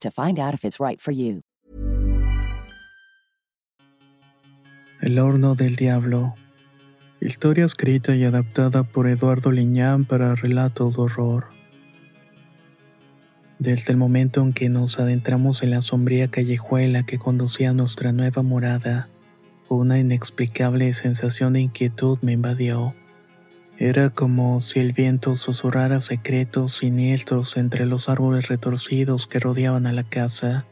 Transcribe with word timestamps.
to 0.00 0.10
find 0.10 0.38
out 0.38 0.54
if 0.54 0.64
it's 0.64 0.78
right 0.80 1.00
for 1.00 1.12
you. 1.12 1.42
El 5.00 5.18
horno 5.18 5.54
del 5.54 5.76
diablo. 5.76 6.34
Historia 7.20 7.64
escrita 7.64 8.14
y 8.14 8.24
adaptada 8.24 8.82
por 8.82 9.06
Eduardo 9.06 9.50
Liñán 9.50 10.04
para 10.04 10.34
relatos 10.34 10.96
de 10.96 11.02
horror. 11.02 11.46
Desde 13.58 13.92
el 13.92 13.96
momento 13.96 14.42
en 14.42 14.52
que 14.52 14.68
nos 14.68 14.98
adentramos 14.98 15.62
en 15.62 15.70
la 15.70 15.80
sombría 15.80 16.28
callejuela 16.28 17.04
que 17.04 17.18
conducía 17.18 17.70
a 17.70 17.72
nuestra 17.72 18.12
nueva 18.12 18.42
morada, 18.42 19.08
una 19.68 19.98
inexplicable 19.98 20.92
sensación 20.92 21.54
de 21.54 21.60
inquietud 21.60 22.18
me 22.22 22.32
invadió. 22.32 22.94
Era 23.78 24.08
como 24.08 24.62
si 24.62 24.80
el 24.80 24.92
viento 24.92 25.36
susurrara 25.36 26.00
secretos 26.00 26.78
siniestros 26.78 27.58
entre 27.58 27.84
los 27.84 28.08
árboles 28.08 28.48
retorcidos 28.48 29.26
que 29.26 29.38
rodeaban 29.38 29.86
a 29.86 29.92
la 29.92 30.04
casa, 30.04 30.64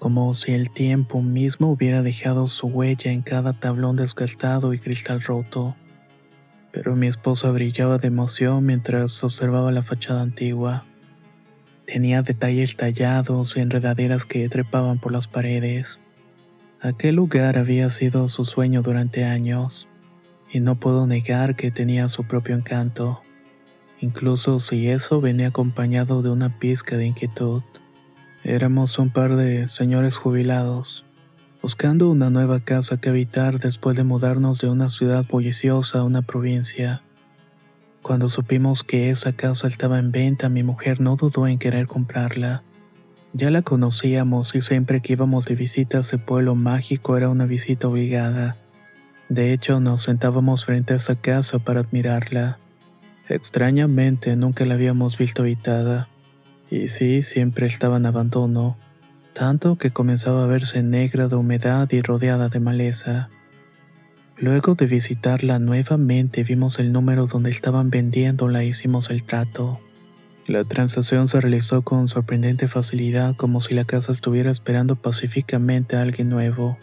como 0.00 0.34
si 0.34 0.50
el 0.50 0.70
tiempo 0.70 1.22
mismo 1.22 1.70
hubiera 1.70 2.02
dejado 2.02 2.48
su 2.48 2.66
huella 2.66 3.12
en 3.12 3.22
cada 3.22 3.52
tablón 3.52 3.94
desgastado 3.94 4.74
y 4.74 4.80
cristal 4.80 5.22
roto. 5.22 5.76
Pero 6.72 6.96
mi 6.96 7.06
esposa 7.06 7.48
brillaba 7.52 7.98
de 7.98 8.08
emoción 8.08 8.66
mientras 8.66 9.22
observaba 9.22 9.70
la 9.70 9.84
fachada 9.84 10.22
antigua. 10.22 10.84
Tenía 11.86 12.22
detalles 12.22 12.76
tallados 12.76 13.56
y 13.56 13.60
enredaderas 13.60 14.24
que 14.24 14.48
trepaban 14.48 14.98
por 14.98 15.12
las 15.12 15.28
paredes. 15.28 16.00
Aquel 16.80 17.14
lugar 17.14 17.56
había 17.56 17.88
sido 17.90 18.26
su 18.26 18.44
sueño 18.44 18.82
durante 18.82 19.22
años 19.22 19.86
y 20.52 20.60
no 20.60 20.74
puedo 20.74 21.06
negar 21.06 21.56
que 21.56 21.70
tenía 21.70 22.08
su 22.08 22.24
propio 22.24 22.54
encanto, 22.54 23.22
incluso 24.00 24.58
si 24.58 24.88
eso 24.88 25.20
venía 25.20 25.48
acompañado 25.48 26.20
de 26.20 26.28
una 26.28 26.58
pizca 26.58 26.96
de 26.96 27.06
inquietud. 27.06 27.62
Éramos 28.44 28.98
un 28.98 29.10
par 29.10 29.36
de 29.36 29.68
señores 29.68 30.16
jubilados, 30.16 31.06
buscando 31.62 32.10
una 32.10 32.28
nueva 32.28 32.60
casa 32.60 33.00
que 33.00 33.08
habitar 33.08 33.60
después 33.60 33.96
de 33.96 34.04
mudarnos 34.04 34.60
de 34.60 34.68
una 34.68 34.90
ciudad 34.90 35.24
bulliciosa 35.26 36.00
a 36.00 36.04
una 36.04 36.20
provincia. 36.20 37.02
Cuando 38.02 38.28
supimos 38.28 38.82
que 38.82 39.10
esa 39.10 39.32
casa 39.32 39.68
estaba 39.68 39.98
en 39.98 40.10
venta, 40.10 40.48
mi 40.50 40.62
mujer 40.62 41.00
no 41.00 41.16
dudó 41.16 41.46
en 41.46 41.58
querer 41.58 41.86
comprarla. 41.86 42.62
Ya 43.32 43.50
la 43.50 43.62
conocíamos 43.62 44.54
y 44.54 44.60
siempre 44.60 45.00
que 45.00 45.14
íbamos 45.14 45.46
de 45.46 45.54
visita 45.54 45.98
a 45.98 46.00
ese 46.02 46.18
pueblo 46.18 46.54
mágico 46.54 47.16
era 47.16 47.30
una 47.30 47.46
visita 47.46 47.88
obligada. 47.88 48.56
De 49.32 49.54
hecho, 49.54 49.80
nos 49.80 50.02
sentábamos 50.02 50.66
frente 50.66 50.92
a 50.92 50.96
esa 50.96 51.14
casa 51.14 51.58
para 51.58 51.80
admirarla. 51.80 52.58
Extrañamente, 53.30 54.36
nunca 54.36 54.66
la 54.66 54.74
habíamos 54.74 55.16
visto 55.16 55.40
habitada. 55.40 56.10
Y 56.70 56.88
sí, 56.88 57.22
siempre 57.22 57.66
estaba 57.66 57.96
en 57.96 58.04
abandono, 58.04 58.76
tanto 59.32 59.78
que 59.78 59.90
comenzaba 59.90 60.44
a 60.44 60.48
verse 60.48 60.82
negra 60.82 61.28
de 61.28 61.36
humedad 61.36 61.90
y 61.92 62.02
rodeada 62.02 62.50
de 62.50 62.60
maleza. 62.60 63.30
Luego 64.36 64.74
de 64.74 64.84
visitarla 64.84 65.58
nuevamente 65.58 66.44
vimos 66.44 66.78
el 66.78 66.92
número 66.92 67.26
donde 67.26 67.52
estaban 67.52 67.88
vendiéndola 67.88 68.62
e 68.62 68.66
hicimos 68.66 69.08
el 69.08 69.22
trato. 69.22 69.80
La 70.46 70.64
transacción 70.64 71.26
se 71.28 71.40
realizó 71.40 71.80
con 71.80 72.06
sorprendente 72.06 72.68
facilidad 72.68 73.34
como 73.36 73.62
si 73.62 73.72
la 73.72 73.86
casa 73.86 74.12
estuviera 74.12 74.50
esperando 74.50 74.96
pacíficamente 74.96 75.96
a 75.96 76.02
alguien 76.02 76.28
nuevo. 76.28 76.76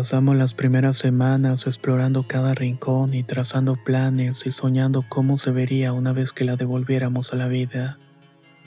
Pasamos 0.00 0.34
las 0.34 0.54
primeras 0.54 0.96
semanas 0.96 1.66
explorando 1.66 2.22
cada 2.22 2.54
rincón 2.54 3.12
y 3.12 3.22
trazando 3.22 3.76
planes 3.76 4.46
y 4.46 4.50
soñando 4.50 5.04
cómo 5.06 5.36
se 5.36 5.50
vería 5.50 5.92
una 5.92 6.14
vez 6.14 6.32
que 6.32 6.46
la 6.46 6.56
devolviéramos 6.56 7.34
a 7.34 7.36
la 7.36 7.48
vida. 7.48 7.98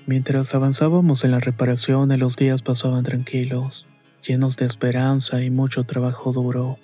Mientras 0.05 0.53
avanzábamos 0.53 1.23
en 1.23 1.31
la 1.31 1.39
reparación, 1.39 2.15
los 2.19 2.35
días 2.35 2.61
pasaban 2.61 3.03
tranquilos, 3.03 3.87
llenos 4.21 4.57
de 4.57 4.67
esperanza 4.67 5.41
y 5.41 5.49
mucho 5.49 5.85
trabajo 5.85 6.33
duro. 6.33 6.77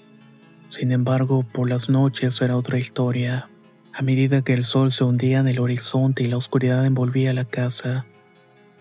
Sin 0.67 0.91
embargo, 0.93 1.45
por 1.53 1.69
las 1.69 1.87
noches 1.87 2.41
era 2.41 2.57
otra 2.57 2.79
historia. 2.79 3.49
A 3.93 4.01
medida 4.01 4.41
que 4.41 4.55
el 4.55 4.63
sol 4.63 4.91
se 4.91 5.03
hundía 5.03 5.41
en 5.41 5.47
el 5.47 5.59
horizonte 5.59 6.23
y 6.23 6.27
la 6.27 6.37
oscuridad 6.37 6.83
envolvía 6.87 7.33
la 7.33 7.45
casa, 7.45 8.07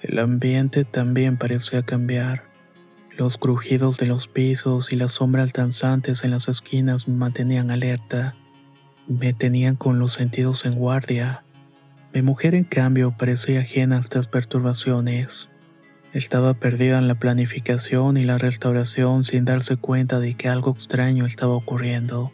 el 0.00 0.18
ambiente 0.18 0.86
también 0.86 1.36
parecía 1.36 1.82
cambiar. 1.82 2.47
Los 3.18 3.36
crujidos 3.36 3.96
de 3.96 4.06
los 4.06 4.28
pisos 4.28 4.92
y 4.92 4.96
las 4.96 5.14
sombras 5.14 5.52
danzantes 5.52 6.22
en 6.22 6.30
las 6.30 6.46
esquinas 6.46 7.08
me 7.08 7.16
mantenían 7.16 7.72
alerta. 7.72 8.36
Me 9.08 9.34
tenían 9.34 9.74
con 9.74 9.98
los 9.98 10.12
sentidos 10.12 10.64
en 10.64 10.76
guardia. 10.76 11.42
Mi 12.14 12.22
mujer, 12.22 12.54
en 12.54 12.62
cambio, 12.62 13.12
parecía 13.18 13.62
ajena 13.62 13.96
a 13.96 14.00
estas 14.02 14.28
perturbaciones. 14.28 15.48
Estaba 16.12 16.54
perdida 16.54 16.96
en 16.96 17.08
la 17.08 17.16
planificación 17.16 18.18
y 18.18 18.24
la 18.24 18.38
restauración 18.38 19.24
sin 19.24 19.44
darse 19.44 19.76
cuenta 19.76 20.20
de 20.20 20.34
que 20.34 20.48
algo 20.48 20.70
extraño 20.70 21.26
estaba 21.26 21.54
ocurriendo. 21.54 22.30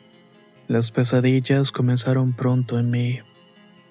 Las 0.69 0.91
pesadillas 0.91 1.73
comenzaron 1.73 2.35
pronto 2.35 2.79
en 2.79 2.91
mí. 2.91 3.21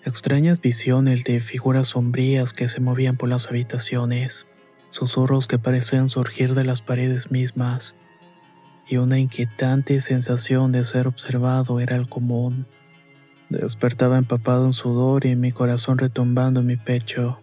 Extrañas 0.05 0.61
visiones 0.61 1.23
de 1.23 1.39
figuras 1.39 1.87
sombrías 1.87 2.53
que 2.53 2.69
se 2.69 2.79
movían 2.79 3.17
por 3.17 3.29
las 3.29 3.47
habitaciones 3.47 4.45
susurros 4.93 5.47
que 5.47 5.57
parecían 5.57 6.07
surgir 6.07 6.53
de 6.53 6.63
las 6.63 6.83
paredes 6.83 7.31
mismas, 7.31 7.95
y 8.87 8.97
una 8.97 9.17
inquietante 9.17 9.99
sensación 10.01 10.71
de 10.71 10.83
ser 10.83 11.07
observado 11.07 11.79
era 11.79 11.95
el 11.95 12.07
común. 12.07 12.67
Despertaba 13.49 14.19
empapado 14.19 14.67
en 14.67 14.73
sudor 14.73 15.25
y 15.25 15.35
mi 15.35 15.51
corazón 15.51 15.97
retumbando 15.97 16.59
en 16.59 16.67
mi 16.67 16.77
pecho. 16.77 17.39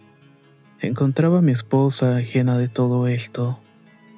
Encontraba 0.81 1.39
a 1.39 1.43
mi 1.43 1.51
esposa 1.51 2.17
ajena 2.17 2.57
de 2.57 2.69
todo 2.69 3.09
esto, 3.09 3.59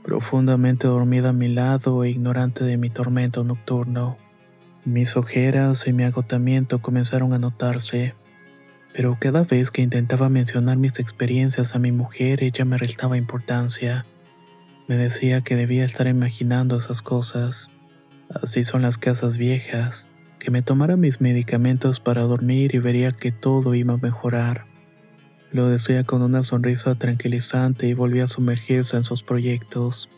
profundamente 0.04 0.87
dormida 0.87 1.31
a 1.31 1.32
mi 1.32 1.48
lado 1.48 2.04
e 2.04 2.10
ignorante 2.10 2.65
de 2.65 2.76
mi 2.76 2.91
tormento 2.91 3.44
nocturno. 3.44 4.19
Mis 4.84 5.16
ojeras 5.16 5.87
y 5.87 5.94
mi 5.94 6.03
agotamiento 6.03 6.82
comenzaron 6.82 7.32
a 7.32 7.38
notarse 7.38 8.15
pero 8.94 9.16
cada 9.19 9.42
vez 9.42 9.70
que 9.70 9.82
intentaba 9.82 10.28
mencionar 10.28 10.76
mis 10.76 10.98
experiencias 10.98 11.75
a 11.75 11.78
mi 11.78 11.92
mujer 11.92 12.42
ella 12.42 12.64
me 12.64 12.78
restaba 12.78 13.16
importancia. 13.16 14.04
Me 14.88 14.97
decía 14.97 15.41
que 15.41 15.56
debía 15.56 15.84
estar 15.84 16.06
imaginando 16.06 16.77
esas 16.77 17.03
cosas. 17.03 17.71
Así 18.42 18.65
son 18.65 18.83
las 18.83 18.98
casas 18.98 19.36
viejas, 19.36 20.09
que 20.39 20.50
me 20.50 20.62
tomara 20.62 20.97
mis 20.97 21.21
medicamentos 21.21 22.00
para 22.00 22.22
dormir 22.22 22.74
y 22.74 22.78
vería 22.78 23.12
que 23.12 23.33
todo 23.33 23.74
iba 23.74 23.94
a 23.94 23.98
mejorar. 23.98 24.65
Lo 25.53 25.68
decía 25.68 26.04
con 26.04 26.22
una 26.22 26.42
sonrisa 26.42 26.95
tranquilizante 26.95 27.86
y 27.86 27.95
volví 27.95 28.21
a 28.21 28.28
sumergirse 28.28 28.97
en 28.97 29.04
sus 29.04 29.22
proyectos. 29.22 30.09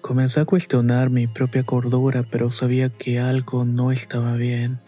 Comencé 0.00 0.40
a 0.40 0.44
cuestionar 0.44 1.10
mi 1.10 1.26
propia 1.26 1.64
cordura, 1.64 2.24
pero 2.30 2.50
sabía 2.50 2.88
que 2.88 3.18
algo 3.18 3.64
no 3.64 3.92
estaba 3.92 4.34
bien. 4.34 4.78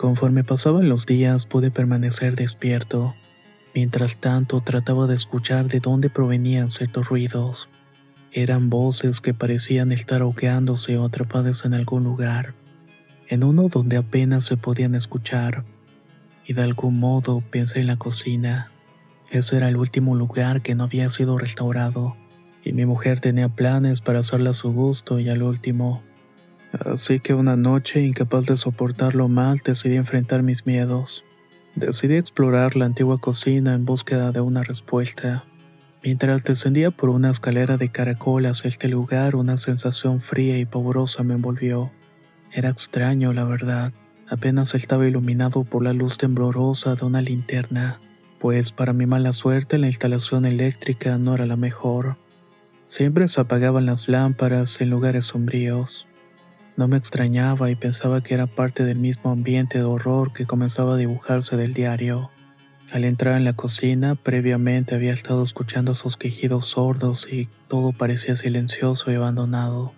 Conforme 0.00 0.44
pasaban 0.44 0.88
los 0.88 1.04
días 1.04 1.44
pude 1.44 1.70
permanecer 1.70 2.34
despierto. 2.34 3.14
Mientras 3.74 4.16
tanto 4.16 4.62
trataba 4.62 5.06
de 5.06 5.14
escuchar 5.14 5.68
de 5.68 5.78
dónde 5.78 6.08
provenían 6.08 6.70
ciertos 6.70 7.10
ruidos. 7.10 7.68
Eran 8.32 8.70
voces 8.70 9.20
que 9.20 9.34
parecían 9.34 9.92
estar 9.92 10.22
ahogándose 10.22 10.96
o 10.96 11.04
atrapadas 11.04 11.66
en 11.66 11.74
algún 11.74 12.04
lugar, 12.04 12.54
en 13.28 13.44
uno 13.44 13.68
donde 13.68 13.98
apenas 13.98 14.46
se 14.46 14.56
podían 14.56 14.94
escuchar. 14.94 15.64
Y 16.46 16.54
de 16.54 16.62
algún 16.62 16.98
modo 16.98 17.42
pensé 17.50 17.80
en 17.80 17.88
la 17.88 17.98
cocina. 17.98 18.72
Ese 19.30 19.58
era 19.58 19.68
el 19.68 19.76
último 19.76 20.14
lugar 20.14 20.62
que 20.62 20.74
no 20.74 20.84
había 20.84 21.10
sido 21.10 21.36
restaurado. 21.36 22.16
y 22.64 22.72
mi 22.72 22.86
mujer 22.86 23.20
tenía 23.20 23.50
planes 23.50 24.00
para 24.00 24.20
hacerla 24.20 24.50
a 24.50 24.54
su 24.54 24.72
gusto 24.72 25.18
y 25.18 25.28
al 25.28 25.42
último. 25.42 26.02
Así 26.72 27.20
que 27.20 27.34
una 27.34 27.56
noche, 27.56 28.00
incapaz 28.00 28.46
de 28.46 28.56
soportarlo 28.56 29.28
mal, 29.28 29.60
decidí 29.64 29.96
enfrentar 29.96 30.42
mis 30.42 30.66
miedos. 30.66 31.24
Decidí 31.74 32.14
explorar 32.14 32.76
la 32.76 32.84
antigua 32.84 33.18
cocina 33.18 33.74
en 33.74 33.84
búsqueda 33.84 34.32
de 34.32 34.40
una 34.40 34.62
respuesta. 34.62 35.44
Mientras 36.02 36.42
descendía 36.44 36.90
por 36.90 37.10
una 37.10 37.30
escalera 37.30 37.76
de 37.76 37.90
caracol 37.90 38.46
hacia 38.46 38.68
este 38.68 38.88
lugar, 38.88 39.36
una 39.36 39.58
sensación 39.58 40.20
fría 40.20 40.58
y 40.58 40.64
pavorosa 40.64 41.22
me 41.22 41.34
envolvió. 41.34 41.90
Era 42.52 42.70
extraño, 42.70 43.32
la 43.32 43.44
verdad. 43.44 43.92
Apenas 44.28 44.74
estaba 44.74 45.06
iluminado 45.06 45.64
por 45.64 45.82
la 45.82 45.92
luz 45.92 46.16
temblorosa 46.16 46.94
de 46.94 47.04
una 47.04 47.20
linterna, 47.20 48.00
pues 48.38 48.70
para 48.70 48.92
mi 48.92 49.04
mala 49.04 49.32
suerte 49.32 49.76
la 49.76 49.88
instalación 49.88 50.46
eléctrica 50.46 51.18
no 51.18 51.34
era 51.34 51.46
la 51.46 51.56
mejor. 51.56 52.16
Siempre 52.88 53.28
se 53.28 53.40
apagaban 53.40 53.86
las 53.86 54.08
lámparas 54.08 54.80
en 54.80 54.90
lugares 54.90 55.26
sombríos. 55.26 56.06
No 56.80 56.88
me 56.88 56.96
extrañaba 56.96 57.70
y 57.70 57.74
pensaba 57.74 58.22
que 58.22 58.32
era 58.32 58.46
parte 58.46 58.84
del 58.84 58.96
mismo 58.96 59.32
ambiente 59.32 59.76
de 59.76 59.84
horror 59.84 60.32
que 60.32 60.46
comenzaba 60.46 60.94
a 60.94 60.96
dibujarse 60.96 61.54
del 61.58 61.74
diario. 61.74 62.30
Al 62.90 63.04
entrar 63.04 63.36
en 63.36 63.44
la 63.44 63.52
cocina, 63.52 64.14
previamente 64.14 64.94
había 64.94 65.12
estado 65.12 65.42
escuchando 65.42 65.94
sus 65.94 66.16
quejidos 66.16 66.68
sordos 66.68 67.30
y 67.30 67.50
todo 67.68 67.92
parecía 67.92 68.34
silencioso 68.34 69.12
y 69.12 69.16
abandonado. 69.16 69.92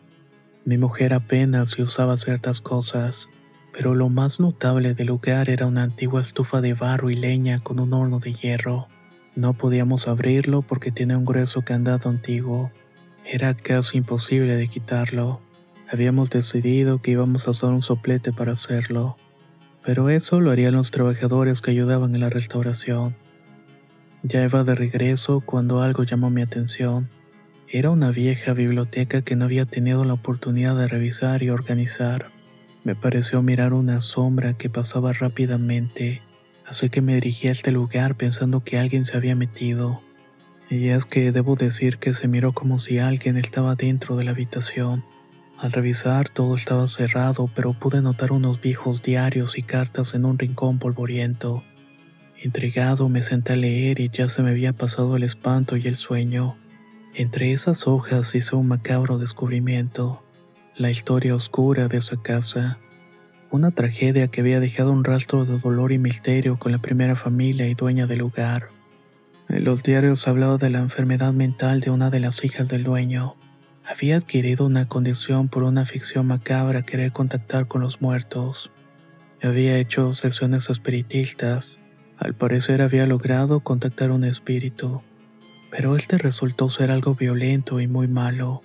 Mi 0.64 0.76
mujer 0.76 1.14
apenas 1.14 1.79
usaba 1.79 2.17
ciertas 2.17 2.61
cosas, 2.61 3.29
pero 3.73 3.94
lo 3.94 4.08
más 4.08 4.40
notable 4.40 4.94
del 4.94 5.06
lugar 5.06 5.50
era 5.50 5.67
una 5.67 5.84
antigua 5.84 6.20
estufa 6.20 6.61
de 6.61 6.75
barro 6.75 7.11
y 7.11 7.14
leña 7.14 7.62
con 7.62 7.79
un 7.79 7.93
horno 7.93 8.19
de 8.19 8.34
hierro. 8.34 8.88
No 9.37 9.52
podíamos 9.52 10.08
abrirlo 10.08 10.62
porque 10.62 10.90
tenía 10.90 11.17
un 11.17 11.26
grueso 11.26 11.62
candado 11.62 12.11
antiguo. 12.11 12.73
Era 13.25 13.55
casi 13.55 13.99
imposible 13.99 14.56
de 14.56 14.67
quitarlo. 14.67 15.40
Habíamos 15.92 16.30
decidido 16.30 17.02
que 17.02 17.10
íbamos 17.10 17.46
a 17.46 17.50
usar 17.50 17.68
un 17.68 17.82
soplete 17.82 18.32
para 18.32 18.52
hacerlo, 18.52 19.18
pero 19.84 20.08
eso 20.08 20.40
lo 20.40 20.50
harían 20.50 20.72
los 20.72 20.90
trabajadores 20.90 21.60
que 21.60 21.70
ayudaban 21.70 22.14
en 22.14 22.22
la 22.22 22.30
restauración. 22.30 23.14
Ya 24.22 24.42
iba 24.42 24.64
de 24.64 24.74
regreso 24.74 25.42
cuando 25.44 25.82
algo 25.82 26.04
llamó 26.04 26.30
mi 26.30 26.40
atención. 26.40 27.10
Era 27.68 27.90
una 27.90 28.10
vieja 28.10 28.54
biblioteca 28.54 29.20
que 29.20 29.36
no 29.36 29.44
había 29.44 29.66
tenido 29.66 30.02
la 30.06 30.14
oportunidad 30.14 30.78
de 30.78 30.88
revisar 30.88 31.42
y 31.42 31.50
organizar. 31.50 32.30
Me 32.84 32.94
pareció 32.94 33.42
mirar 33.42 33.74
una 33.74 34.00
sombra 34.00 34.54
que 34.54 34.70
pasaba 34.70 35.12
rápidamente, 35.12 36.22
así 36.64 36.88
que 36.88 37.02
me 37.02 37.16
dirigí 37.16 37.48
a 37.48 37.52
este 37.52 37.70
lugar 37.70 38.14
pensando 38.14 38.64
que 38.64 38.78
alguien 38.78 39.04
se 39.04 39.18
había 39.18 39.36
metido. 39.36 40.00
Y 40.70 40.88
es 40.88 41.04
que 41.04 41.32
debo 41.32 41.54
decir 41.54 41.98
que 41.98 42.14
se 42.14 42.28
miró 42.28 42.54
como 42.54 42.78
si 42.78 42.98
alguien 42.98 43.36
estaba 43.36 43.74
dentro 43.74 44.16
de 44.16 44.24
la 44.24 44.30
habitación. 44.30 45.04
Al 45.62 45.70
revisar 45.70 46.28
todo 46.28 46.56
estaba 46.56 46.88
cerrado, 46.88 47.48
pero 47.54 47.72
pude 47.72 48.02
notar 48.02 48.32
unos 48.32 48.60
viejos 48.60 49.00
diarios 49.00 49.56
y 49.56 49.62
cartas 49.62 50.12
en 50.12 50.24
un 50.24 50.36
rincón 50.36 50.80
polvoriento. 50.80 51.62
Intrigado 52.42 53.08
me 53.08 53.22
senté 53.22 53.52
a 53.52 53.56
leer 53.56 54.00
y 54.00 54.08
ya 54.08 54.28
se 54.28 54.42
me 54.42 54.50
había 54.50 54.72
pasado 54.72 55.14
el 55.14 55.22
espanto 55.22 55.76
y 55.76 55.86
el 55.86 55.94
sueño. 55.94 56.56
Entre 57.14 57.52
esas 57.52 57.86
hojas 57.86 58.34
hice 58.34 58.56
un 58.56 58.66
macabro 58.66 59.18
descubrimiento, 59.18 60.24
la 60.76 60.90
historia 60.90 61.36
oscura 61.36 61.86
de 61.86 61.98
esa 61.98 62.20
casa. 62.20 62.78
Una 63.52 63.70
tragedia 63.70 64.26
que 64.26 64.40
había 64.40 64.58
dejado 64.58 64.90
un 64.90 65.04
rastro 65.04 65.44
de 65.44 65.60
dolor 65.60 65.92
y 65.92 65.98
misterio 65.98 66.58
con 66.58 66.72
la 66.72 66.78
primera 66.78 67.14
familia 67.14 67.68
y 67.68 67.74
dueña 67.74 68.08
del 68.08 68.18
lugar. 68.18 68.70
En 69.48 69.62
los 69.62 69.84
diarios 69.84 70.26
hablaba 70.26 70.58
de 70.58 70.70
la 70.70 70.80
enfermedad 70.80 71.32
mental 71.32 71.82
de 71.82 71.90
una 71.90 72.10
de 72.10 72.18
las 72.18 72.44
hijas 72.44 72.66
del 72.66 72.82
dueño. 72.82 73.36
Había 73.92 74.16
adquirido 74.16 74.64
una 74.64 74.88
condición 74.88 75.48
por 75.48 75.64
una 75.64 75.84
ficción 75.84 76.26
macabra 76.26 76.80
querer 76.80 77.12
contactar 77.12 77.68
con 77.68 77.82
los 77.82 78.00
muertos. 78.00 78.70
Había 79.42 79.76
hecho 79.76 80.14
sesiones 80.14 80.70
espiritistas. 80.70 81.78
Al 82.16 82.32
parecer 82.32 82.80
había 82.80 83.06
logrado 83.06 83.60
contactar 83.60 84.10
un 84.10 84.24
espíritu, 84.24 85.02
pero 85.70 85.94
este 85.96 86.16
resultó 86.16 86.70
ser 86.70 86.90
algo 86.90 87.14
violento 87.14 87.80
y 87.80 87.86
muy 87.86 88.08
malo. 88.08 88.62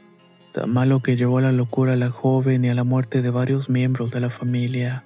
Tan 0.53 0.71
malo 0.71 1.01
que 1.01 1.17
llevó 1.17 1.39
a 1.39 1.41
la 1.41 1.51
locura 1.51 1.93
a 1.93 1.97
la 1.97 2.09
joven 2.09 2.63
y 2.63 2.69
a 2.69 2.73
la 2.73 2.85
muerte 2.85 3.21
de 3.21 3.29
varios 3.29 3.67
miembros 3.67 4.11
de 4.11 4.21
la 4.21 4.29
familia 4.29 5.03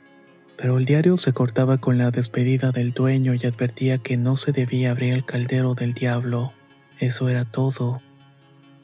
pero 0.61 0.77
el 0.77 0.85
diario 0.85 1.17
se 1.17 1.33
cortaba 1.33 1.79
con 1.79 1.97
la 1.97 2.11
despedida 2.11 2.71
del 2.71 2.93
dueño 2.93 3.33
y 3.33 3.43
advertía 3.47 3.97
que 3.97 4.15
no 4.15 4.37
se 4.37 4.51
debía 4.51 4.91
abrir 4.91 5.15
el 5.15 5.25
caldero 5.25 5.73
del 5.73 5.95
diablo. 5.95 6.53
Eso 6.99 7.29
era 7.29 7.45
todo. 7.45 7.99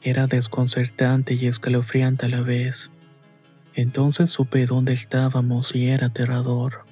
Era 0.02 0.26
desconcertante 0.26 1.34
y 1.34 1.46
escalofriante 1.46 2.26
a 2.26 2.28
la 2.28 2.40
vez. 2.40 2.90
Entonces 3.74 4.30
supe 4.30 4.66
dónde 4.66 4.92
estábamos 4.92 5.74
y 5.74 5.88
era 5.88 6.06
aterrador. 6.06 6.88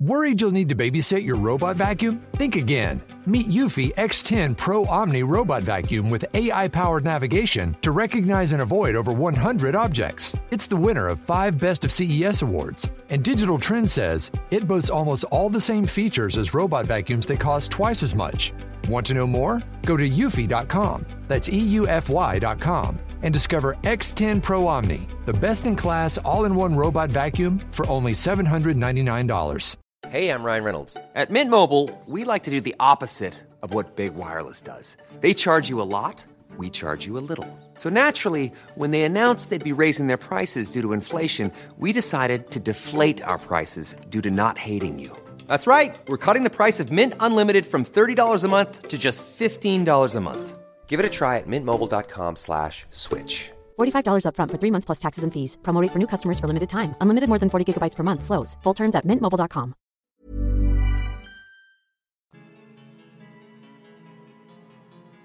Worried 0.00 0.40
you'll 0.40 0.50
need 0.50 0.68
to 0.68 0.74
babysit 0.74 1.24
your 1.24 1.36
robot 1.36 1.76
vacuum? 1.76 2.20
Think 2.36 2.56
again. 2.56 3.00
Meet 3.26 3.48
Eufy 3.48 3.94
X10 3.94 4.54
Pro 4.54 4.84
Omni 4.84 5.22
Robot 5.22 5.62
Vacuum 5.62 6.10
with 6.10 6.26
AI 6.34 6.68
powered 6.68 7.04
navigation 7.04 7.74
to 7.80 7.90
recognize 7.90 8.52
and 8.52 8.60
avoid 8.60 8.96
over 8.96 9.12
100 9.12 9.74
objects. 9.74 10.36
It's 10.50 10.66
the 10.66 10.76
winner 10.76 11.08
of 11.08 11.20
five 11.20 11.58
Best 11.58 11.86
of 11.86 11.92
CES 11.92 12.42
awards. 12.42 12.90
And 13.08 13.24
Digital 13.24 13.58
Trends 13.58 13.92
says 13.92 14.30
it 14.50 14.68
boasts 14.68 14.90
almost 14.90 15.24
all 15.30 15.48
the 15.48 15.60
same 15.60 15.86
features 15.86 16.36
as 16.36 16.52
robot 16.52 16.84
vacuums 16.84 17.24
that 17.26 17.40
cost 17.40 17.70
twice 17.70 18.02
as 18.02 18.14
much. 18.14 18.52
Want 18.88 19.06
to 19.06 19.14
know 19.14 19.26
more? 19.26 19.62
Go 19.82 19.96
to 19.96 20.08
eufy.com. 20.08 21.06
That's 21.26 21.48
EUFY.com 21.48 22.98
and 23.22 23.32
discover 23.32 23.76
X10 23.82 24.42
Pro 24.42 24.66
Omni, 24.66 25.08
the 25.24 25.32
best 25.32 25.64
in 25.64 25.74
class 25.74 26.18
all 26.18 26.44
in 26.44 26.54
one 26.54 26.76
robot 26.76 27.08
vacuum 27.08 27.62
for 27.70 27.88
only 27.88 28.12
$799. 28.12 29.76
Hey, 30.08 30.28
I'm 30.28 30.42
Ryan 30.42 30.64
Reynolds. 30.64 30.96
At 31.14 31.30
Mint 31.30 31.50
Mobile, 31.50 31.90
we 32.06 32.24
like 32.24 32.42
to 32.42 32.50
do 32.50 32.60
the 32.60 32.76
opposite 32.78 33.32
of 33.62 33.72
what 33.72 33.96
Big 33.96 34.14
Wireless 34.14 34.60
does. 34.60 34.98
They 35.20 35.32
charge 35.32 35.70
you 35.70 35.80
a 35.80 35.88
lot, 35.88 36.22
we 36.58 36.68
charge 36.68 37.06
you 37.06 37.16
a 37.16 37.24
little. 37.24 37.48
So 37.74 37.88
naturally, 37.88 38.52
when 38.74 38.90
they 38.90 39.02
announced 39.02 39.48
they'd 39.48 39.64
be 39.64 39.72
raising 39.72 40.08
their 40.08 40.18
prices 40.18 40.70
due 40.70 40.82
to 40.82 40.92
inflation, 40.92 41.50
we 41.78 41.94
decided 41.94 42.50
to 42.50 42.60
deflate 42.60 43.22
our 43.22 43.38
prices 43.38 43.96
due 44.10 44.20
to 44.20 44.30
not 44.30 44.58
hating 44.58 44.98
you. 44.98 45.16
That's 45.48 45.66
right. 45.66 45.96
We're 46.06 46.24
cutting 46.26 46.44
the 46.44 46.56
price 46.58 46.78
of 46.78 46.92
Mint 46.92 47.14
Unlimited 47.18 47.66
from 47.66 47.84
$30 47.84 48.44
a 48.44 48.48
month 48.48 48.86
to 48.86 48.96
just 48.96 49.24
$15 49.26 50.14
a 50.14 50.20
month. 50.20 50.58
Give 50.86 51.00
it 51.00 51.06
a 51.06 51.10
try 51.10 51.38
at 51.38 51.48
mintmobile.com 51.48 52.36
slash 52.36 52.86
switch. 52.90 53.50
$45 53.76 54.26
upfront 54.28 54.50
for 54.52 54.58
three 54.58 54.70
months 54.70 54.84
plus 54.84 55.00
taxes 55.00 55.24
and 55.24 55.32
fees. 55.32 55.56
Promote 55.64 55.90
for 55.90 55.98
new 55.98 56.06
customers 56.06 56.38
for 56.38 56.46
limited 56.46 56.68
time. 56.68 56.94
Unlimited 57.00 57.28
more 57.28 57.40
than 57.40 57.50
40 57.50 57.64
gigabytes 57.72 57.96
per 57.96 58.04
month. 58.04 58.22
Slows. 58.22 58.56
Full 58.62 58.74
terms 58.74 58.94
at 58.94 59.04
mintmobile.com. 59.04 59.74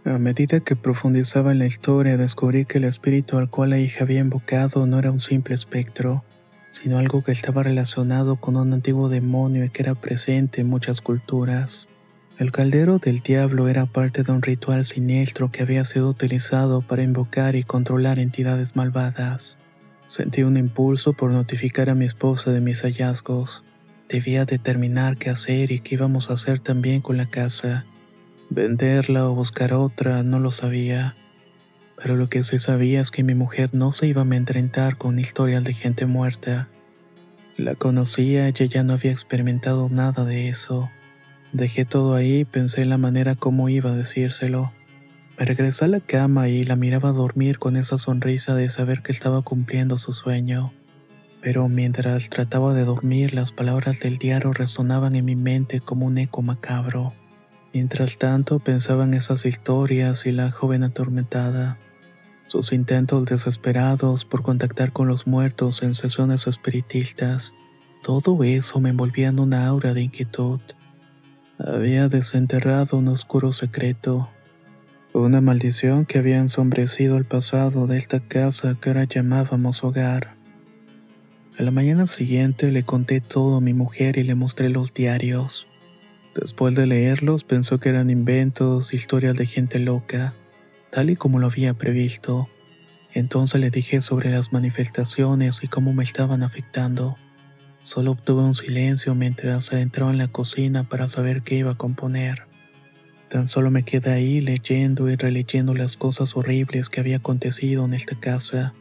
A 0.05 0.17
medida 0.17 0.61
que 0.61 0.75
profundizaba 0.75 1.51
en 1.51 1.59
la 1.59 1.67
historia, 1.67 2.17
descubrí 2.17 2.65
que 2.65 2.79
el 2.79 2.85
espíritu 2.85 3.37
al 3.37 3.49
cual 3.51 3.71
la 3.71 3.77
hija 3.77 4.05
había 4.05 4.21
invocado 4.21 4.87
no 4.87 4.97
era 4.97 5.11
un 5.11 5.19
simple 5.19 5.53
espectro, 5.53 6.23
sino 6.71 6.97
algo 6.97 7.23
que 7.23 7.31
estaba 7.31 7.63
relacionado 7.63 8.37
con 8.37 8.55
un 8.55 8.73
antiguo 8.73 9.09
demonio 9.09 9.65
y 9.65 9.69
que 9.69 9.83
era 9.83 9.95
presente 9.95 10.61
en 10.61 10.69
muchas 10.69 11.01
culturas. 11.01 11.87
El 12.37 12.53
caldero 12.53 12.99
del 12.99 13.19
diablo 13.19 13.67
era 13.67 13.85
parte 13.85 14.23
de 14.23 14.31
un 14.31 14.41
ritual 14.41 14.85
siniestro 14.85 15.51
que 15.51 15.61
había 15.61 15.83
sido 15.83 16.07
utilizado 16.07 16.81
para 16.81 17.03
invocar 17.03 17.55
y 17.55 17.63
controlar 17.63 18.17
entidades 18.17 18.77
malvadas. 18.77 19.57
Sentí 20.07 20.43
un 20.43 20.55
impulso 20.55 21.13
por 21.13 21.31
notificar 21.31 21.89
a 21.89 21.95
mi 21.95 22.05
esposa 22.05 22.51
de 22.51 22.61
mis 22.61 22.81
hallazgos. 22.81 23.63
Debía 24.07 24.45
determinar 24.45 25.17
qué 25.17 25.29
hacer 25.29 25.71
y 25.71 25.81
qué 25.81 25.95
íbamos 25.95 26.29
a 26.29 26.33
hacer 26.33 26.59
también 26.59 27.01
con 27.01 27.17
la 27.17 27.29
casa. 27.29 27.85
Venderla 28.49 29.29
o 29.29 29.35
buscar 29.35 29.73
otra, 29.73 30.23
no 30.23 30.39
lo 30.39 30.51
sabía. 30.51 31.15
Pero 32.01 32.15
lo 32.15 32.29
que 32.29 32.43
sí 32.43 32.59
sabía 32.59 33.01
es 33.01 33.11
que 33.11 33.23
mi 33.23 33.35
mujer 33.35 33.71
no 33.73 33.91
se 33.91 34.07
iba 34.07 34.21
a 34.21 34.23
amedrentar 34.23 34.97
con 34.97 35.19
historias 35.19 35.63
de 35.63 35.73
gente 35.73 36.05
muerta. 36.05 36.69
La 37.57 37.75
conocía 37.75 38.47
y 38.47 38.53
ella 38.57 38.83
no 38.83 38.93
había 38.93 39.11
experimentado 39.11 39.89
nada 39.89 40.23
de 40.23 40.47
eso. 40.47 40.89
Dejé 41.51 41.83
todo 41.83 42.15
ahí 42.15 42.39
y 42.39 42.45
pensé 42.45 42.83
en 42.83 42.89
la 42.89 42.97
manera 42.97 43.35
como 43.35 43.67
iba 43.67 43.91
a 43.91 43.95
decírselo. 43.95 44.71
Me 45.37 45.45
regresé 45.45 45.85
a 45.85 45.87
la 45.89 45.99
cama 45.99 46.47
y 46.47 46.63
la 46.63 46.75
miraba 46.75 47.11
dormir 47.11 47.59
con 47.59 47.75
esa 47.75 47.97
sonrisa 47.97 48.55
de 48.55 48.69
saber 48.69 49.01
que 49.01 49.11
estaba 49.11 49.41
cumpliendo 49.41 49.97
su 49.97 50.13
sueño. 50.13 50.71
Pero 51.41 51.67
mientras 51.67 52.29
trataba 52.29 52.73
de 52.73 52.85
dormir, 52.85 53.33
las 53.33 53.51
palabras 53.51 53.99
del 53.99 54.17
diario 54.17 54.53
resonaban 54.53 55.15
en 55.15 55.25
mi 55.25 55.35
mente 55.35 55.79
como 55.79 56.05
un 56.05 56.17
eco 56.17 56.41
macabro. 56.41 57.13
Mientras 57.73 58.17
tanto, 58.17 58.59
pensaba 58.59 59.03
en 59.03 59.13
esas 59.13 59.45
historias 59.45 60.25
y 60.25 60.31
la 60.31 60.51
joven 60.51 60.83
atormentada, 60.83 61.77
sus 62.49 62.73
intentos 62.73 63.25
desesperados 63.25 64.25
por 64.25 64.41
contactar 64.41 64.91
con 64.91 65.07
los 65.07 65.27
muertos 65.27 65.83
en 65.83 65.93
sesiones 65.93 66.47
espiritistas. 66.47 67.53
Todo 68.01 68.43
eso 68.43 68.79
me 68.79 68.89
envolvía 68.89 69.27
en 69.27 69.39
una 69.39 69.67
aura 69.67 69.93
de 69.93 70.01
inquietud. 70.01 70.59
había 71.59 72.09
desenterrado 72.09 72.97
un 72.97 73.09
oscuro 73.09 73.51
secreto, 73.51 74.29
una 75.13 75.41
maldición 75.41 76.05
que 76.05 76.17
había 76.17 76.39
ensombrecido 76.39 77.17
el 77.17 77.25
pasado 77.25 77.85
de 77.85 77.97
esta 77.97 78.19
casa 78.19 78.75
que 78.81 78.89
ahora 78.89 79.03
llamábamos 79.03 79.83
hogar. 79.83 80.33
A 81.59 81.61
la 81.61 81.69
mañana 81.69 82.07
siguiente 82.07 82.71
le 82.71 82.81
conté 82.81 83.21
todo 83.21 83.57
a 83.57 83.61
mi 83.61 83.73
mujer 83.73 84.17
y 84.17 84.23
le 84.23 84.33
mostré 84.33 84.69
los 84.69 84.91
diarios. 84.93 85.67
Después 86.33 86.73
de 86.73 86.87
leerlos 86.87 87.43
pensó 87.43 87.79
que 87.79 87.89
eran 87.89 88.09
inventos, 88.09 88.91
historias 88.91 89.35
de 89.35 89.45
gente 89.45 89.77
loca, 89.77 90.33
tal 90.91 91.09
y 91.09 91.15
como 91.15 91.39
lo 91.39 91.47
había 91.47 91.73
previsto. 91.73 92.49
Entonces 93.13 93.59
le 93.59 93.69
dije 93.71 94.01
sobre 94.01 94.29
las 94.29 94.53
manifestaciones 94.53 95.63
y 95.63 95.67
cómo 95.67 95.93
me 95.93 96.03
estaban 96.03 96.43
afectando. 96.43 97.17
Solo 97.81 98.11
obtuve 98.11 98.43
un 98.43 98.55
silencio 98.55 99.15
mientras 99.15 99.65
se 99.65 99.79
entró 99.79 100.09
en 100.09 100.17
la 100.17 100.27
cocina 100.27 100.83
para 100.87 101.07
saber 101.07 101.41
qué 101.41 101.55
iba 101.55 101.71
a 101.71 101.77
componer. 101.77 102.43
Tan 103.29 103.47
solo 103.47 103.71
me 103.71 103.83
quedé 103.83 104.11
ahí 104.11 104.41
leyendo 104.41 105.09
y 105.09 105.15
releyendo 105.15 105.73
las 105.73 105.97
cosas 105.97 106.35
horribles 106.35 106.89
que 106.89 106.99
había 106.99 107.17
acontecido 107.17 107.85
en 107.85 107.93
esta 107.93 108.19
casa. 108.19 108.73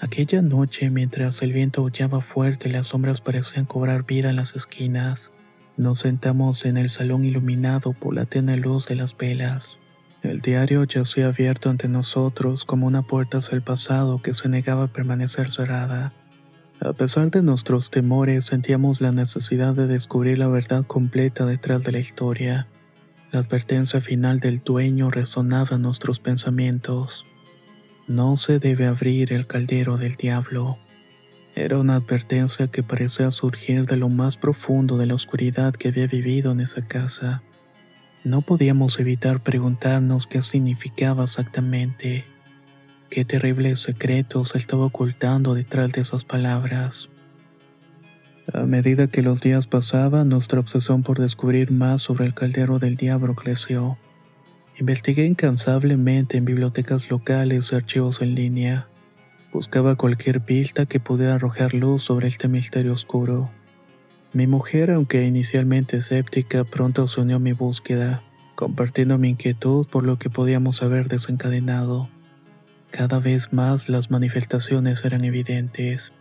Aquella 0.00 0.42
noche, 0.42 0.90
mientras 0.90 1.40
el 1.42 1.52
viento 1.52 1.80
aullaba 1.80 2.20
fuerte 2.20 2.68
y 2.68 2.72
las 2.72 2.88
sombras 2.88 3.20
parecían 3.20 3.64
cobrar 3.64 4.04
vida 4.04 4.30
en 4.30 4.36
las 4.36 4.56
esquinas, 4.56 5.30
nos 5.76 6.00
sentamos 6.00 6.64
en 6.64 6.76
el 6.76 6.90
salón 6.90 7.24
iluminado 7.24 7.92
por 7.92 8.14
la 8.14 8.26
tenue 8.26 8.56
luz 8.56 8.86
de 8.86 8.96
las 8.96 9.16
velas. 9.16 9.78
El 10.24 10.40
diario 10.40 10.84
yacía 10.84 11.26
abierto 11.26 11.68
ante 11.68 11.86
nosotros 11.86 12.64
como 12.64 12.86
una 12.86 13.02
puerta 13.02 13.38
hacia 13.38 13.56
el 13.56 13.62
pasado 13.62 14.22
que 14.22 14.32
se 14.32 14.48
negaba 14.48 14.84
a 14.84 14.88
permanecer 14.88 15.50
cerrada. 15.50 16.14
A 16.80 16.94
pesar 16.94 17.30
de 17.30 17.42
nuestros 17.42 17.90
temores, 17.90 18.46
sentíamos 18.46 19.02
la 19.02 19.12
necesidad 19.12 19.74
de 19.74 19.86
descubrir 19.86 20.38
la 20.38 20.48
verdad 20.48 20.86
completa 20.86 21.44
detrás 21.44 21.82
de 21.82 21.92
la 21.92 21.98
historia. 21.98 22.68
La 23.32 23.40
advertencia 23.40 24.00
final 24.00 24.40
del 24.40 24.62
dueño 24.64 25.10
resonaba 25.10 25.76
en 25.76 25.82
nuestros 25.82 26.20
pensamientos. 26.20 27.26
No 28.08 28.38
se 28.38 28.58
debe 28.58 28.86
abrir 28.86 29.30
el 29.30 29.46
caldero 29.46 29.98
del 29.98 30.16
diablo. 30.16 30.78
Era 31.54 31.78
una 31.78 31.96
advertencia 31.96 32.68
que 32.68 32.82
parecía 32.82 33.30
surgir 33.30 33.84
de 33.84 33.98
lo 33.98 34.08
más 34.08 34.38
profundo 34.38 34.96
de 34.96 35.04
la 35.04 35.14
oscuridad 35.16 35.74
que 35.74 35.88
había 35.88 36.06
vivido 36.06 36.50
en 36.52 36.60
esa 36.60 36.86
casa. 36.86 37.42
No 38.24 38.40
podíamos 38.40 38.98
evitar 38.98 39.40
preguntarnos 39.40 40.26
qué 40.26 40.40
significaba 40.40 41.24
exactamente. 41.24 42.24
Qué 43.10 43.26
terribles 43.26 43.80
secretos 43.80 44.50
se 44.50 44.58
estaba 44.58 44.86
ocultando 44.86 45.52
detrás 45.52 45.92
de 45.92 46.00
esas 46.00 46.24
palabras. 46.24 47.10
A 48.50 48.60
medida 48.60 49.08
que 49.08 49.20
los 49.20 49.42
días 49.42 49.66
pasaban, 49.66 50.30
nuestra 50.30 50.58
obsesión 50.58 51.02
por 51.02 51.20
descubrir 51.20 51.70
más 51.70 52.00
sobre 52.00 52.24
el 52.24 52.32
caldero 52.32 52.78
del 52.78 52.96
diablo 52.96 53.34
creció. 53.34 53.98
Investigué 54.80 55.26
incansablemente 55.26 56.38
en 56.38 56.46
bibliotecas 56.46 57.10
locales 57.10 57.72
y 57.72 57.74
archivos 57.74 58.22
en 58.22 58.34
línea. 58.34 58.88
Buscaba 59.52 59.96
cualquier 59.96 60.40
pista 60.40 60.86
que 60.86 60.98
pudiera 60.98 61.34
arrojar 61.34 61.74
luz 61.74 62.04
sobre 62.04 62.28
este 62.28 62.48
misterio 62.48 62.94
oscuro. 62.94 63.50
Mi 64.34 64.48
mujer, 64.48 64.90
aunque 64.90 65.24
inicialmente 65.24 65.98
escéptica, 65.98 66.64
pronto 66.64 67.06
se 67.06 67.20
unió 67.20 67.36
a 67.36 67.38
mi 67.38 67.52
búsqueda, 67.52 68.24
compartiendo 68.56 69.16
mi 69.16 69.28
inquietud 69.28 69.86
por 69.86 70.02
lo 70.02 70.18
que 70.18 70.28
podíamos 70.28 70.82
haber 70.82 71.06
desencadenado. 71.06 72.08
Cada 72.90 73.20
vez 73.20 73.52
más 73.52 73.88
las 73.88 74.10
manifestaciones 74.10 75.04
eran 75.04 75.24
evidentes, 75.24 76.12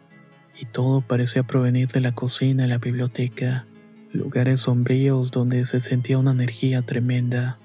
y 0.55 0.65
todo 0.65 1.01
parecía 1.01 1.41
provenir 1.41 1.88
de 1.88 2.01
la 2.01 2.13
cocina 2.13 2.67
y 2.67 2.70
la 2.70 2.77
biblioteca, 2.77 3.65
lugares 4.12 4.62
sombríos 4.62 5.32
donde 5.32 5.65
se 5.65 5.79
sentía 5.79 6.20
una 6.20 6.34
energía 6.34 6.84
tremenda. 6.84 7.58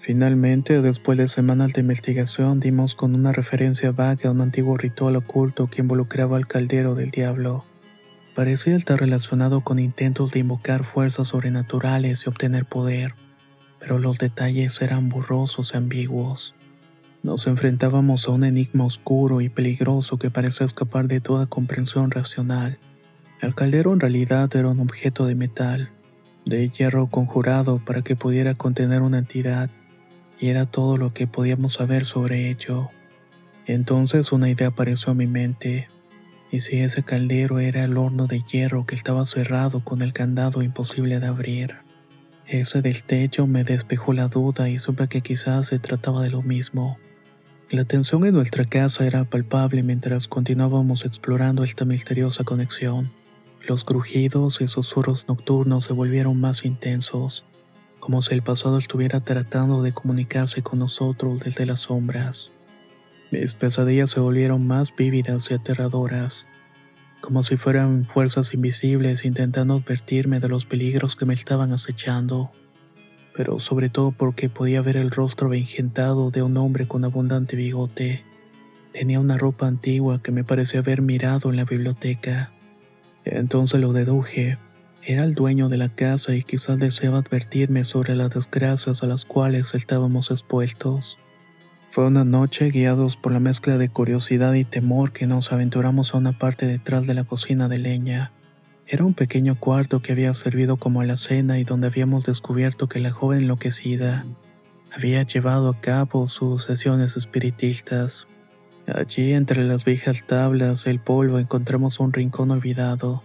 Finalmente, 0.00 0.82
después 0.82 1.16
de 1.16 1.28
semanas 1.28 1.72
de 1.72 1.80
investigación, 1.80 2.60
dimos 2.60 2.94
con 2.94 3.14
una 3.14 3.32
referencia 3.32 3.90
vaga 3.90 4.28
a 4.28 4.32
un 4.32 4.42
antiguo 4.42 4.76
ritual 4.76 5.16
oculto 5.16 5.68
que 5.68 5.80
involucraba 5.80 6.36
al 6.36 6.46
caldero 6.46 6.94
del 6.94 7.10
diablo. 7.10 7.64
Parecía 8.36 8.76
estar 8.76 9.00
relacionado 9.00 9.62
con 9.62 9.78
intentos 9.78 10.30
de 10.30 10.40
invocar 10.40 10.84
fuerzas 10.84 11.28
sobrenaturales 11.28 12.26
y 12.26 12.28
obtener 12.28 12.66
poder, 12.66 13.14
pero 13.80 13.98
los 13.98 14.18
detalles 14.18 14.82
eran 14.82 15.08
borrosos 15.08 15.72
y 15.72 15.78
ambiguos. 15.78 16.54
Nos 17.22 17.46
enfrentábamos 17.46 18.28
a 18.28 18.32
un 18.32 18.44
enigma 18.44 18.84
oscuro 18.84 19.40
y 19.40 19.48
peligroso 19.48 20.18
que 20.18 20.30
parecía 20.30 20.66
escapar 20.66 21.08
de 21.08 21.22
toda 21.22 21.46
comprensión 21.46 22.10
racional. 22.10 22.76
El 23.40 23.54
caldero 23.54 23.94
en 23.94 24.00
realidad 24.00 24.54
era 24.54 24.68
un 24.68 24.80
objeto 24.80 25.24
de 25.24 25.34
metal, 25.34 25.88
de 26.44 26.68
hierro 26.68 27.06
conjurado 27.06 27.78
para 27.86 28.02
que 28.02 28.16
pudiera 28.16 28.54
contener 28.54 29.00
una 29.00 29.16
entidad, 29.16 29.70
y 30.38 30.48
era 30.48 30.66
todo 30.66 30.98
lo 30.98 31.14
que 31.14 31.26
podíamos 31.26 31.72
saber 31.72 32.04
sobre 32.04 32.50
ello. 32.50 32.90
Entonces 33.66 34.30
una 34.30 34.50
idea 34.50 34.68
apareció 34.68 35.12
a 35.12 35.14
mi 35.14 35.26
mente. 35.26 35.88
¿Y 36.50 36.60
si 36.60 36.78
ese 36.78 37.02
caldero 37.02 37.58
era 37.58 37.84
el 37.84 37.96
horno 37.96 38.26
de 38.26 38.42
hierro 38.42 38.86
que 38.86 38.94
estaba 38.94 39.26
cerrado 39.26 39.82
con 39.82 40.02
el 40.02 40.12
candado 40.12 40.62
imposible 40.62 41.18
de 41.18 41.26
abrir? 41.26 41.76
Ese 42.46 42.80
del 42.82 43.02
techo 43.02 43.48
me 43.48 43.64
despejó 43.64 44.12
la 44.12 44.28
duda 44.28 44.68
y 44.68 44.78
supe 44.78 45.08
que 45.08 45.20
quizás 45.20 45.66
se 45.66 45.80
trataba 45.80 46.22
de 46.22 46.30
lo 46.30 46.42
mismo. 46.42 46.98
La 47.68 47.84
tensión 47.84 48.24
en 48.24 48.34
nuestra 48.34 48.64
casa 48.64 49.04
era 49.04 49.24
palpable 49.24 49.82
mientras 49.82 50.28
continuábamos 50.28 51.04
explorando 51.04 51.64
esta 51.64 51.84
misteriosa 51.84 52.44
conexión. 52.44 53.10
Los 53.66 53.82
crujidos 53.82 54.60
y 54.60 54.68
susurros 54.68 55.26
nocturnos 55.26 55.86
se 55.86 55.92
volvieron 55.92 56.40
más 56.40 56.64
intensos, 56.64 57.44
como 57.98 58.22
si 58.22 58.34
el 58.34 58.42
pasado 58.42 58.78
estuviera 58.78 59.18
tratando 59.18 59.82
de 59.82 59.92
comunicarse 59.92 60.62
con 60.62 60.78
nosotros 60.78 61.40
desde 61.40 61.66
las 61.66 61.80
sombras. 61.80 62.52
Mis 63.30 63.54
pesadillas 63.54 64.10
se 64.10 64.20
volvieron 64.20 64.66
más 64.66 64.94
vívidas 64.94 65.50
y 65.50 65.54
aterradoras, 65.54 66.46
como 67.20 67.42
si 67.42 67.56
fueran 67.56 68.06
fuerzas 68.06 68.54
invisibles 68.54 69.24
intentando 69.24 69.74
advertirme 69.74 70.40
de 70.40 70.48
los 70.48 70.64
peligros 70.64 71.16
que 71.16 71.24
me 71.24 71.34
estaban 71.34 71.72
acechando 71.72 72.52
pero 73.36 73.60
sobre 73.60 73.90
todo 73.90 74.12
porque 74.12 74.48
podía 74.48 74.80
ver 74.80 74.96
el 74.96 75.10
rostro 75.10 75.50
vengentado 75.50 76.30
de 76.30 76.42
un 76.42 76.56
hombre 76.56 76.88
con 76.88 77.04
abundante 77.04 77.54
bigote. 77.54 78.24
Tenía 78.92 79.20
una 79.20 79.36
ropa 79.36 79.66
antigua 79.66 80.22
que 80.22 80.32
me 80.32 80.42
parecía 80.42 80.80
haber 80.80 81.02
mirado 81.02 81.50
en 81.50 81.56
la 81.56 81.64
biblioteca. 81.64 82.50
Entonces 83.26 83.78
lo 83.78 83.92
deduje. 83.92 84.56
Era 85.02 85.24
el 85.24 85.34
dueño 85.34 85.68
de 85.68 85.76
la 85.76 85.90
casa 85.90 86.34
y 86.34 86.42
quizás 86.42 86.78
deseaba 86.78 87.18
advertirme 87.18 87.84
sobre 87.84 88.16
las 88.16 88.30
desgracias 88.30 89.02
a 89.02 89.06
las 89.06 89.26
cuales 89.26 89.74
estábamos 89.74 90.30
expuestos. 90.30 91.18
Fue 91.90 92.06
una 92.06 92.24
noche 92.24 92.70
guiados 92.70 93.16
por 93.16 93.32
la 93.32 93.40
mezcla 93.40 93.78
de 93.78 93.88
curiosidad 93.88 94.52
y 94.52 94.64
temor 94.64 95.12
que 95.12 95.26
nos 95.26 95.52
aventuramos 95.52 96.14
a 96.14 96.18
una 96.18 96.32
parte 96.32 96.66
detrás 96.66 97.06
de 97.06 97.14
la 97.14 97.24
cocina 97.24 97.68
de 97.68 97.78
leña. 97.78 98.32
Era 98.86 99.04
un 99.04 99.14
pequeño 99.14 99.58
cuarto 99.58 100.00
que 100.00 100.12
había 100.12 100.32
servido 100.34 100.76
como 100.76 101.00
alacena 101.00 101.58
y 101.58 101.64
donde 101.64 101.88
habíamos 101.88 102.26
descubierto 102.26 102.88
que 102.88 103.00
la 103.00 103.10
joven 103.10 103.40
enloquecida 103.40 104.26
había 104.94 105.22
llevado 105.24 105.68
a 105.68 105.80
cabo 105.80 106.28
sus 106.28 106.64
sesiones 106.64 107.16
espiritistas. 107.16 108.26
Allí, 108.86 109.32
entre 109.32 109.64
las 109.64 109.84
viejas 109.84 110.24
tablas 110.26 110.86
y 110.86 110.90
el 110.90 111.00
polvo, 111.00 111.38
encontramos 111.38 111.98
un 111.98 112.12
rincón 112.12 112.50
olvidado, 112.50 113.22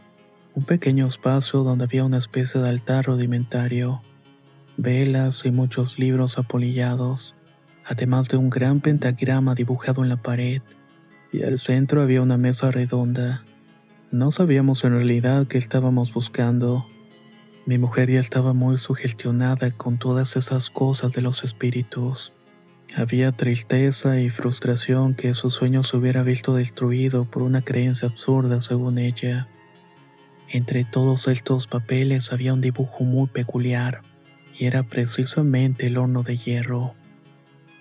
un 0.55 0.65
pequeño 0.65 1.07
espacio 1.07 1.63
donde 1.63 1.85
había 1.85 2.03
una 2.03 2.17
especie 2.17 2.59
de 2.59 2.69
altar 2.69 3.05
rudimentario, 3.05 4.01
velas 4.77 5.45
y 5.45 5.51
muchos 5.51 5.99
libros 5.99 6.37
apolillados, 6.37 7.35
además 7.91 8.27
de 8.29 8.37
un 8.37 8.49
gran 8.49 8.81
pentagrama 8.81 9.55
dibujado 9.55 10.03
en 10.03 10.09
la 10.09 10.17
pared, 10.17 10.61
y 11.31 11.43
al 11.43 11.59
centro 11.59 12.01
había 12.01 12.21
una 12.21 12.37
mesa 12.37 12.71
redonda 12.71 13.43
no 14.11 14.29
sabíamos 14.29 14.83
en 14.83 14.91
realidad 14.91 15.47
qué 15.47 15.57
estábamos 15.57 16.13
buscando. 16.13 16.85
Mi 17.65 17.77
mujer 17.77 18.11
ya 18.11 18.19
estaba 18.19 18.51
muy 18.51 18.77
sugestionada 18.77 19.71
con 19.71 19.99
todas 19.99 20.35
esas 20.35 20.69
cosas 20.69 21.13
de 21.13 21.21
los 21.21 21.45
espíritus. 21.45 22.33
Había 22.93 23.31
tristeza 23.31 24.19
y 24.19 24.29
frustración 24.29 25.15
que 25.15 25.33
su 25.33 25.49
sueño 25.49 25.83
se 25.83 25.95
hubiera 25.95 26.23
visto 26.23 26.55
destruido 26.55 27.23
por 27.23 27.41
una 27.41 27.61
creencia 27.61 28.09
absurda 28.09 28.59
según 28.59 28.97
ella. 28.97 29.47
Entre 30.49 30.83
todos 30.83 31.29
estos 31.29 31.67
papeles 31.67 32.33
había 32.33 32.53
un 32.53 32.59
dibujo 32.59 33.05
muy 33.05 33.27
peculiar, 33.27 34.01
y 34.59 34.65
era 34.65 34.83
precisamente 34.83 35.87
el 35.87 35.97
horno 35.97 36.23
de 36.23 36.37
hierro. 36.37 36.95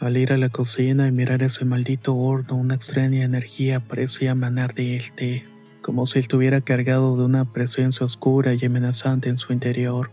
Al 0.01 0.17
ir 0.17 0.33
a 0.33 0.39
la 0.39 0.49
cocina 0.49 1.07
y 1.07 1.13
mirar 1.13 1.43
ese 1.43 1.67
maldito 1.67 2.17
horno, 2.17 2.57
una 2.57 2.75
extraña 2.75 3.23
energía 3.23 3.81
parecía 3.81 4.31
emanar 4.31 4.75
de 4.75 4.97
este 4.97 5.45
como 5.83 6.07
si 6.07 6.19
estuviera 6.19 6.61
cargado 6.61 7.17
de 7.17 7.25
una 7.25 7.53
presencia 7.53 8.07
oscura 8.07 8.55
y 8.55 8.65
amenazante 8.65 9.29
en 9.29 9.39
su 9.39 9.53
interior. 9.53 10.11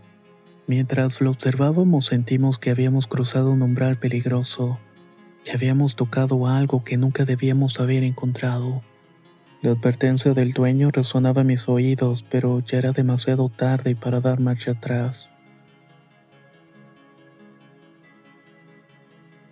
Mientras 0.66 1.20
lo 1.20 1.30
observábamos 1.30 2.06
sentimos 2.06 2.58
que 2.58 2.70
habíamos 2.70 3.06
cruzado 3.06 3.50
un 3.50 3.62
umbral 3.62 3.96
peligroso, 3.96 4.78
que 5.44 5.52
habíamos 5.52 5.96
tocado 5.96 6.46
algo 6.46 6.84
que 6.84 6.96
nunca 6.96 7.24
debíamos 7.24 7.80
haber 7.80 8.02
encontrado. 8.02 8.82
La 9.62 9.70
advertencia 9.70 10.34
del 10.34 10.52
dueño 10.52 10.90
resonaba 10.90 11.40
en 11.40 11.48
mis 11.48 11.68
oídos, 11.68 12.24
pero 12.30 12.60
ya 12.60 12.78
era 12.78 12.92
demasiado 12.92 13.48
tarde 13.48 13.96
para 13.96 14.20
dar 14.20 14.38
marcha 14.40 14.72
atrás. 14.72 15.30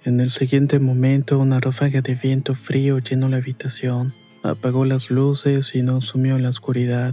En 0.07 0.21
el 0.21 0.31
siguiente 0.31 0.79
momento, 0.79 1.37
una 1.37 1.59
ráfaga 1.59 2.01
de 2.01 2.15
viento 2.15 2.55
frío 2.55 3.01
llenó 3.01 3.29
la 3.29 3.39
habitación, 3.39 4.15
apagó 4.45 4.85
las 4.85 5.11
luces 5.11 5.75
y 5.75 5.83
nos 5.83 6.05
sumió 6.05 6.37
en 6.37 6.45
la 6.45 6.51
oscuridad. 6.51 7.13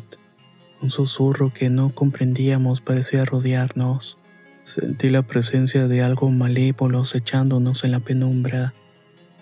Un 0.80 0.92
susurro 0.92 1.52
que 1.52 1.72
no 1.72 1.90
comprendíamos 1.96 2.82
parecía 2.82 3.26
rodearnos. 3.26 4.20
Sentí 4.64 5.10
la 5.10 5.24
presencia 5.24 5.88
de 5.88 6.04
algo 6.04 6.30
malévolo 6.30 7.00
acechándonos 7.00 7.84
en 7.84 7.94
la 7.94 8.00
penumbra. 8.00 8.76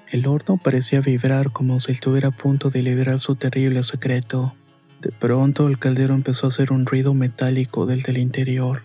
El 0.09 0.27
horno 0.27 0.55
parecía 0.55 1.01
vibrar 1.01 1.51
como 1.51 1.81
si 1.81 1.91
estuviera 1.91 2.29
a 2.29 2.37
punto 2.37 2.69
de 2.69 2.83
liberar 2.83 3.19
su 3.19 3.35
terrible 3.35 3.83
secreto. 3.83 4.53
De 5.01 5.11
pronto 5.11 5.67
el 5.67 5.77
caldero 5.77 6.13
empezó 6.13 6.45
a 6.45 6.49
hacer 6.51 6.71
un 6.71 6.85
ruido 6.85 7.13
metálico 7.13 7.85
desde 7.85 8.13
el 8.13 8.19
interior. 8.19 8.83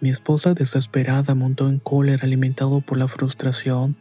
Mi 0.00 0.10
esposa 0.10 0.54
desesperada 0.54 1.34
montó 1.34 1.68
en 1.68 1.78
cólera 1.78 2.24
alimentado 2.24 2.80
por 2.80 2.98
la 2.98 3.08
frustración. 3.08 3.96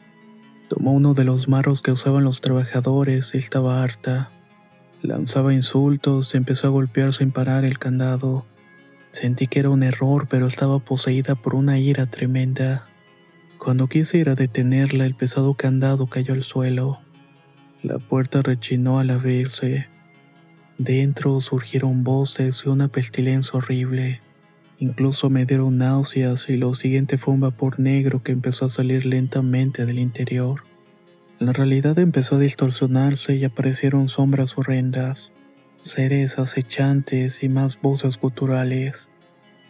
Tomó 0.69 0.91
uno 0.91 1.13
de 1.13 1.23
los 1.23 1.47
marros 1.47 1.81
que 1.81 1.91
usaban 1.91 2.23
los 2.23 2.41
trabajadores 2.41 3.33
y 3.33 3.37
estaba 3.37 3.83
harta. 3.83 4.31
Lanzaba 5.01 5.53
insultos 5.53 6.33
empezó 6.33 6.67
a 6.67 6.71
golpear 6.71 7.13
sin 7.13 7.31
parar 7.31 7.65
el 7.65 7.77
candado. 7.77 8.45
Sentí 9.11 9.47
que 9.47 9.59
era 9.59 9.69
un 9.69 9.83
error, 9.83 10.27
pero 10.29 10.47
estaba 10.47 10.79
poseída 10.79 11.35
por 11.35 11.55
una 11.55 11.77
ira 11.77 12.05
tremenda. 12.07 12.85
Cuando 13.59 13.87
quise 13.87 14.17
ir 14.17 14.29
a 14.29 14.35
detenerla, 14.35 15.05
el 15.05 15.15
pesado 15.15 15.53
candado 15.53 16.07
cayó 16.07 16.33
al 16.33 16.43
suelo. 16.43 16.99
La 17.83 17.99
puerta 17.99 18.41
rechinó 18.41 18.99
al 18.99 19.09
abrirse. 19.09 19.87
Dentro 20.77 21.39
surgieron 21.41 22.03
voces 22.03 22.63
y 22.65 22.69
una 22.69 22.87
pestilencia 22.87 23.57
horrible. 23.57 24.21
Incluso 24.83 25.29
me 25.29 25.45
dieron 25.45 25.77
náuseas 25.77 26.49
y 26.49 26.57
lo 26.57 26.73
siguiente 26.73 27.17
fue 27.17 27.33
un 27.33 27.39
vapor 27.39 27.79
negro 27.79 28.21
que 28.21 28.33
empezó 28.33 28.65
a 28.65 28.69
salir 28.69 29.05
lentamente 29.05 29.85
del 29.85 29.97
interior. 29.97 30.65
La 31.39 31.53
realidad 31.53 31.97
empezó 31.99 32.35
a 32.35 32.39
distorsionarse 32.39 33.37
y 33.37 33.45
aparecieron 33.45 34.09
sombras 34.09 34.57
horrendas, 34.57 35.31
seres 35.81 36.37
acechantes 36.37 37.43
y 37.43 37.47
más 37.47 37.79
voces 37.81 38.19
guturales. 38.19 39.07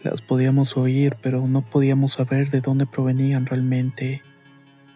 Las 0.02 0.20
podíamos 0.20 0.76
oír, 0.76 1.14
pero 1.22 1.46
no 1.46 1.62
podíamos 1.62 2.14
saber 2.14 2.50
de 2.50 2.60
dónde 2.60 2.84
provenían 2.84 3.46
realmente. 3.46 4.20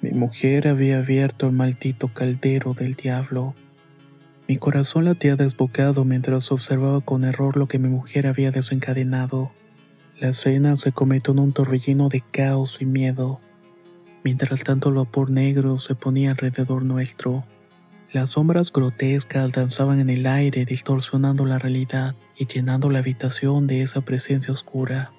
Mi 0.03 0.11
mujer 0.11 0.67
había 0.67 0.99
abierto 0.99 1.47
el 1.47 1.53
maldito 1.53 2.13
caldero 2.13 2.75
del 2.75 2.97
diablo. 2.97 3.55
Mi 4.49 4.57
corazón 4.57 5.05
latía 5.05 5.37
desbocado 5.37 6.05
mientras 6.05 6.51
observaba 6.51 7.03
con 7.03 7.23
error 7.23 7.57
lo 7.57 7.69
que 7.69 7.79
mi 7.79 7.89
mujer 7.89 8.27
había 8.27 8.51
desencadenado. 8.51 9.53
La 10.21 10.31
escena 10.31 10.77
se 10.77 10.91
cometió 10.91 11.33
en 11.33 11.39
un 11.39 11.53
torbellino 11.53 12.09
de 12.09 12.25
caos 12.33 12.79
y 12.81 12.87
miedo. 12.87 13.39
Mientras 14.25 14.65
tanto 14.65 14.89
el 14.89 14.97
vapor 14.97 15.31
negro 15.31 15.79
se 15.79 15.95
ponía 15.95 16.33
alrededor 16.33 16.85
nuestro. 16.85 17.45
Las 18.13 18.31
sombras 18.31 18.73
grotescas 18.73 19.53
danzaban 19.53 20.01
en 20.01 20.11
el 20.11 20.27
aire 20.27 20.65
distorsionando 20.65 21.47
la 21.47 21.61
realidad 21.61 22.17
y 22.37 22.47
llenando 22.47 22.91
la 22.91 22.99
habitación 22.99 23.69
de 23.69 23.83
esa 23.83 24.01
presencia 24.01 24.53
oscura. 24.53 25.13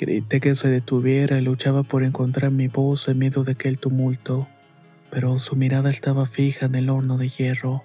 Grité 0.00 0.40
que 0.40 0.54
se 0.54 0.68
detuviera 0.68 1.38
y 1.38 1.42
luchaba 1.42 1.82
por 1.82 2.02
encontrar 2.02 2.50
mi 2.50 2.68
voz 2.68 3.06
en 3.08 3.18
medio 3.18 3.44
de 3.44 3.52
aquel 3.52 3.78
tumulto, 3.78 4.48
pero 5.10 5.38
su 5.38 5.54
mirada 5.54 5.90
estaba 5.90 6.24
fija 6.24 6.64
en 6.64 6.76
el 6.76 6.88
horno 6.88 7.18
de 7.18 7.28
hierro, 7.28 7.82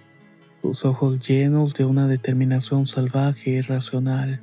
sus 0.61 0.85
ojos 0.85 1.19
llenos 1.27 1.73
de 1.73 1.83
una 1.83 2.07
determinación 2.07 2.87
salvaje 2.87 3.55
e 3.55 3.57
irracional. 3.57 4.39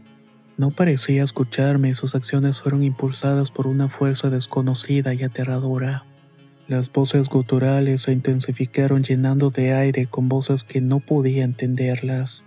No 0.58 0.70
parecía 0.70 1.22
escucharme 1.22 1.90
y 1.90 1.94
sus 1.94 2.14
acciones 2.14 2.62
fueron 2.62 2.82
impulsadas 2.82 3.50
por 3.50 3.66
una 3.66 3.88
fuerza 3.88 4.30
desconocida 4.30 5.12
y 5.12 5.22
aterradora. 5.22 6.04
Las 6.66 6.90
voces 6.90 7.28
guturales 7.28 8.02
se 8.02 8.12
intensificaron 8.12 9.04
llenando 9.04 9.50
de 9.50 9.74
aire 9.74 10.06
con 10.06 10.28
voces 10.28 10.64
que 10.64 10.80
no 10.80 11.00
podía 11.00 11.44
entenderlas. 11.44 12.42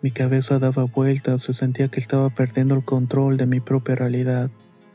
Mi 0.00 0.10
cabeza 0.10 0.58
daba 0.58 0.84
vueltas 0.84 1.46
y 1.50 1.52
sentía 1.52 1.88
que 1.88 2.00
estaba 2.00 2.30
perdiendo 2.30 2.74
el 2.74 2.84
control 2.84 3.36
de 3.36 3.44
mi 3.44 3.60
propia 3.60 3.96
realidad. 3.96 4.50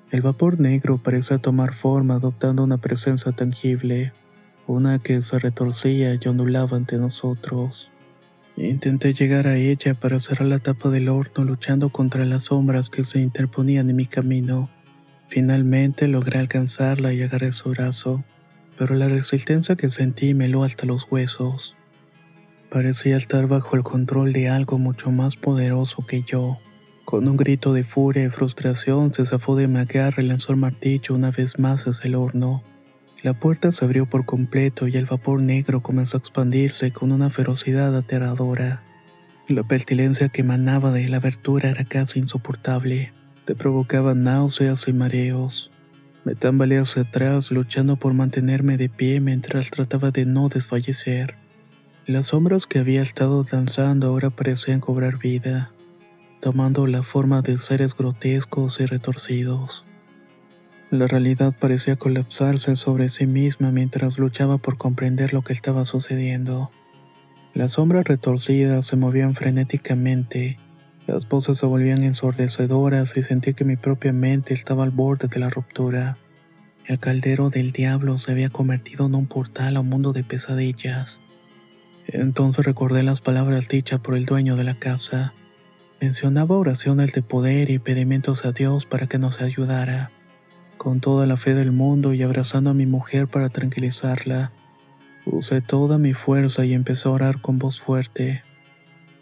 El 0.09 0.21
vapor 0.21 0.59
negro 0.59 0.97
parecía 0.97 1.37
tomar 1.37 1.75
forma 1.75 2.15
adoptando 2.15 2.63
una 2.63 2.77
presencia 2.77 3.33
tangible, 3.33 4.13
una 4.65 4.97
que 4.97 5.21
se 5.21 5.37
retorcía 5.37 6.15
y 6.15 6.27
ondulaba 6.27 6.75
ante 6.75 6.97
nosotros. 6.97 7.91
Intenté 8.57 9.13
llegar 9.13 9.47
a 9.47 9.57
ella 9.57 9.95
para 9.95 10.21
cerrar 10.21 10.47
la 10.47 10.59
tapa 10.59 10.89
del 10.89 11.09
horno 11.09 11.43
luchando 11.43 11.89
contra 11.89 12.23
las 12.23 12.45
sombras 12.45 12.89
que 12.89 13.03
se 13.03 13.19
interponían 13.19 13.89
en 13.89 13.97
mi 13.97 14.05
camino. 14.05 14.69
Finalmente 15.27 16.07
logré 16.07 16.39
alcanzarla 16.39 17.13
y 17.13 17.21
agarré 17.21 17.51
su 17.51 17.71
brazo, 17.71 18.23
pero 18.77 18.95
la 18.95 19.09
resistencia 19.09 19.75
que 19.75 19.89
sentí 19.89 20.33
me 20.33 20.45
heló 20.45 20.63
hasta 20.63 20.85
los 20.85 21.05
huesos. 21.11 21.75
Parecía 22.69 23.17
estar 23.17 23.47
bajo 23.47 23.75
el 23.75 23.83
control 23.83 24.31
de 24.31 24.47
algo 24.47 24.77
mucho 24.77 25.11
más 25.11 25.35
poderoso 25.35 26.05
que 26.05 26.23
yo. 26.23 26.57
Con 27.03 27.27
un 27.27 27.35
grito 27.35 27.73
de 27.73 27.83
furia 27.83 28.23
y 28.23 28.29
frustración 28.29 29.13
se 29.13 29.25
zafó 29.25 29.57
de 29.57 29.67
mi 29.67 29.79
agarre 29.79 30.23
y 30.23 30.27
lanzó 30.27 30.53
el 30.53 30.59
martillo 30.59 31.13
una 31.13 31.31
vez 31.31 31.59
más 31.59 31.85
hacia 31.87 32.07
el 32.07 32.15
horno. 32.15 32.63
La 33.25 33.33
puerta 33.33 33.71
se 33.71 33.83
abrió 33.83 34.05
por 34.05 34.23
completo 34.25 34.87
y 34.87 34.97
el 34.97 35.07
vapor 35.07 35.41
negro 35.41 35.81
comenzó 35.81 36.15
a 36.15 36.19
expandirse 36.19 36.91
con 36.91 37.11
una 37.11 37.31
ferocidad 37.31 37.97
aterradora. 37.97 38.83
La 39.47 39.63
pestilencia 39.63 40.29
que 40.29 40.41
emanaba 40.41 40.91
de 40.91 41.09
la 41.09 41.17
abertura 41.17 41.71
era 41.71 41.85
casi 41.85 42.19
insoportable. 42.19 43.13
Te 43.45 43.55
provocaba 43.55 44.13
náuseas 44.13 44.87
y 44.87 44.93
mareos. 44.93 45.71
Me 46.23 46.35
tambaleé 46.35 46.77
hacia 46.77 47.01
atrás 47.01 47.49
luchando 47.49 47.95
por 47.95 48.13
mantenerme 48.13 48.77
de 48.77 48.89
pie 48.89 49.19
mientras 49.19 49.71
trataba 49.71 50.11
de 50.11 50.27
no 50.27 50.47
desfallecer. 50.47 51.33
Las 52.05 52.27
sombras 52.27 52.67
que 52.67 52.77
había 52.77 53.01
estado 53.01 53.43
danzando 53.43 54.05
ahora 54.05 54.29
parecían 54.29 54.81
cobrar 54.81 55.17
vida, 55.17 55.71
tomando 56.41 56.85
la 56.85 57.01
forma 57.01 57.41
de 57.41 57.57
seres 57.57 57.97
grotescos 57.97 58.79
y 58.79 58.85
retorcidos. 58.85 59.83
La 60.95 61.07
realidad 61.07 61.53
parecía 61.59 61.97
colapsarse 61.97 62.77
sobre 62.77 63.09
sí 63.09 63.27
misma 63.27 63.69
mientras 63.69 64.17
luchaba 64.17 64.59
por 64.59 64.77
comprender 64.77 65.33
lo 65.33 65.41
que 65.41 65.51
estaba 65.51 65.85
sucediendo. 65.85 66.71
Las 67.53 67.73
sombras 67.73 68.05
retorcidas 68.05 68.85
se 68.85 68.95
movían 68.95 69.35
frenéticamente, 69.35 70.57
las 71.05 71.27
voces 71.27 71.57
se 71.57 71.65
volvían 71.65 72.03
ensordecedoras 72.03 73.17
y 73.17 73.23
sentí 73.23 73.53
que 73.53 73.65
mi 73.65 73.75
propia 73.75 74.13
mente 74.13 74.53
estaba 74.53 74.83
al 74.85 74.91
borde 74.91 75.27
de 75.27 75.37
la 75.37 75.49
ruptura. 75.49 76.17
El 76.85 76.97
caldero 76.99 77.49
del 77.49 77.73
diablo 77.73 78.17
se 78.17 78.31
había 78.31 78.49
convertido 78.49 79.07
en 79.07 79.15
un 79.15 79.25
portal 79.25 79.75
a 79.75 79.81
un 79.81 79.89
mundo 79.89 80.13
de 80.13 80.23
pesadillas. 80.23 81.19
Entonces 82.07 82.65
recordé 82.65 83.03
las 83.03 83.19
palabras 83.19 83.67
dichas 83.67 83.99
por 83.99 84.15
el 84.15 84.23
dueño 84.23 84.55
de 84.55 84.63
la 84.63 84.79
casa. 84.79 85.33
Mencionaba 85.99 86.55
oraciones 86.55 87.11
de 87.11 87.21
poder 87.21 87.69
y 87.69 87.79
pedimentos 87.79 88.45
a 88.45 88.53
Dios 88.53 88.85
para 88.85 89.07
que 89.07 89.17
nos 89.17 89.41
ayudara 89.41 90.11
con 90.77 90.99
toda 90.99 91.25
la 91.25 91.37
fe 91.37 91.53
del 91.53 91.71
mundo 91.71 92.13
y 92.13 92.23
abrazando 92.23 92.69
a 92.69 92.73
mi 92.73 92.85
mujer 92.85 93.27
para 93.27 93.49
tranquilizarla. 93.49 94.51
Usé 95.25 95.61
toda 95.61 95.97
mi 95.97 96.13
fuerza 96.13 96.65
y 96.65 96.73
empecé 96.73 97.07
a 97.07 97.11
orar 97.11 97.41
con 97.41 97.57
voz 97.57 97.81
fuerte. 97.81 98.43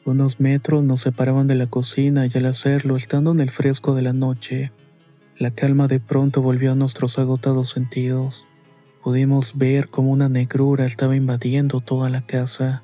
Unos 0.05 0.39
metros 0.39 0.83
nos 0.83 1.01
separaban 1.01 1.47
de 1.47 1.55
la 1.55 1.67
cocina 1.67 2.25
y 2.25 2.37
al 2.37 2.45
hacerlo, 2.47 2.97
estando 2.97 3.31
en 3.31 3.39
el 3.39 3.51
fresco 3.51 3.95
de 3.95 4.01
la 4.01 4.11
noche, 4.11 4.71
la 5.37 5.51
calma 5.51 5.87
de 5.87 5.99
pronto 5.99 6.41
volvió 6.41 6.73
a 6.73 6.75
nuestros 6.75 7.17
agotados 7.17 7.69
sentidos. 7.69 8.45
Pudimos 9.03 9.57
ver 9.57 9.89
cómo 9.89 10.11
una 10.11 10.29
negrura 10.29 10.85
estaba 10.85 11.15
invadiendo 11.15 11.81
toda 11.81 12.09
la 12.09 12.21
casa. 12.25 12.83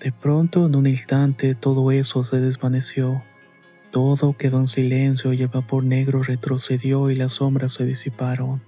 De 0.00 0.12
pronto, 0.12 0.66
en 0.66 0.76
un 0.76 0.86
instante, 0.86 1.54
todo 1.54 1.90
eso 1.90 2.22
se 2.22 2.40
desvaneció. 2.40 3.22
Todo 3.90 4.36
quedó 4.36 4.60
en 4.60 4.68
silencio 4.68 5.32
y 5.32 5.42
el 5.42 5.48
vapor 5.48 5.84
negro 5.84 6.22
retrocedió 6.22 7.10
y 7.10 7.16
las 7.16 7.34
sombras 7.34 7.72
se 7.72 7.84
disiparon. 7.84 8.60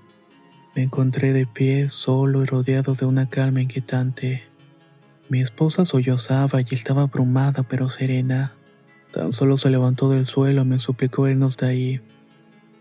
Me 0.74 0.82
encontré 0.84 1.32
de 1.32 1.46
pie, 1.46 1.88
solo 1.90 2.42
y 2.42 2.46
rodeado 2.46 2.94
de 2.94 3.04
una 3.04 3.28
calma 3.28 3.60
inquietante. 3.60 4.44
Mi 5.28 5.40
esposa 5.40 5.84
sollozaba 5.84 6.60
y 6.60 6.66
estaba 6.70 7.02
abrumada 7.02 7.62
pero 7.64 7.90
serena. 7.90 8.54
Tan 9.12 9.32
solo 9.32 9.56
se 9.56 9.70
levantó 9.70 10.08
del 10.08 10.24
suelo 10.24 10.62
y 10.62 10.66
me 10.66 10.78
suplicó 10.78 11.28
irnos 11.28 11.56
de 11.56 11.66
ahí. 11.66 12.00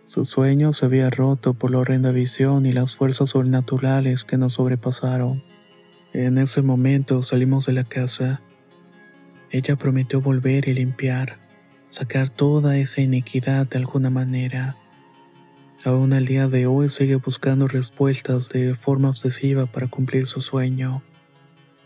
Su 0.05 0.23
sueño 0.23 0.71
se 0.71 0.85
había 0.85 1.09
roto 1.09 1.53
por 1.53 1.71
la 1.71 1.79
horrenda 1.79 2.11
visión 2.11 2.65
y 2.65 2.71
las 2.71 2.95
fuerzas 2.95 3.31
sobrenaturales 3.31 4.23
que 4.23 4.37
nos 4.37 4.53
sobrepasaron. 4.53 5.43
En 6.13 6.37
ese 6.37 6.61
momento 6.61 7.23
salimos 7.23 7.65
de 7.65 7.73
la 7.73 7.83
casa. 7.83 8.41
Ella 9.51 9.75
prometió 9.75 10.21
volver 10.21 10.69
y 10.69 10.73
limpiar 10.73 11.46
sacar 11.89 12.29
toda 12.29 12.77
esa 12.77 13.01
iniquidad 13.01 13.67
de 13.67 13.77
alguna 13.77 14.09
manera. 14.09 14.75
Aún 15.83 16.13
al 16.13 16.25
día 16.25 16.47
de 16.47 16.67
hoy 16.67 16.89
sigue 16.89 17.15
buscando 17.15 17.67
respuestas 17.67 18.49
de 18.49 18.75
forma 18.75 19.09
obsesiva 19.09 19.67
para 19.67 19.87
cumplir 19.87 20.25
su 20.25 20.41
sueño, 20.41 21.01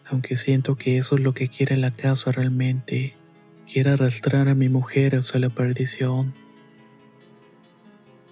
aunque 0.09 0.37
siento 0.37 0.75
que 0.75 0.97
eso 0.97 1.15
es 1.15 1.21
lo 1.21 1.33
que 1.33 1.49
quiere 1.49 1.77
la 1.77 1.91
casa 1.91 2.31
realmente, 2.31 3.15
quiere 3.71 3.91
arrastrar 3.91 4.49
a 4.49 4.55
mi 4.55 4.69
mujer 4.69 5.15
hacia 5.15 5.39
la 5.39 5.49
perdición. 5.49 6.33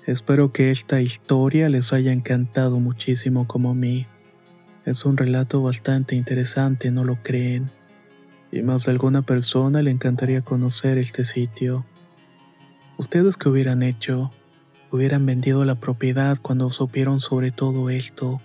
Espero 0.06 0.52
que 0.52 0.72
esta 0.72 1.02
historia 1.02 1.70
les 1.70 1.94
haya 1.94 2.12
encantado 2.12 2.80
muchísimo 2.80 3.48
como 3.48 3.72
a 3.72 3.76
mí. 3.76 4.08
Es 4.86 5.06
un 5.06 5.18
relato 5.18 5.62
bastante 5.62 6.16
interesante, 6.16 6.90
¿no 6.90 7.04
lo 7.04 7.22
creen? 7.22 7.70
Y 8.52 8.62
más 8.62 8.86
de 8.86 8.92
alguna 8.92 9.22
persona 9.22 9.82
le 9.82 9.92
encantaría 9.92 10.42
conocer 10.42 10.98
este 10.98 11.24
sitio. 11.24 11.86
¿Ustedes 12.98 13.38
qué 13.38 13.50
hubieran 13.50 13.84
hecho? 13.84 14.32
¿Hubieran 14.92 15.26
vendido 15.26 15.64
la 15.66 15.76
propiedad 15.76 16.40
cuando 16.42 16.72
supieron 16.72 17.20
sobre 17.20 17.52
todo 17.52 17.90
esto? 17.90 18.42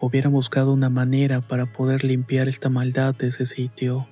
¿Hubieran 0.00 0.32
buscado 0.32 0.72
una 0.72 0.90
manera 0.90 1.40
para 1.40 1.66
poder 1.66 2.04
limpiar 2.04 2.48
esta 2.48 2.68
maldad 2.68 3.14
de 3.14 3.28
ese 3.28 3.46
sitio? 3.46 4.08